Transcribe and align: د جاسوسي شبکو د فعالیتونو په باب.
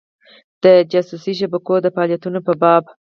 د 0.63 0.65
جاسوسي 0.91 1.33
شبکو 1.39 1.73
د 1.81 1.87
فعالیتونو 1.95 2.39
په 2.47 2.53
باب. 2.61 2.83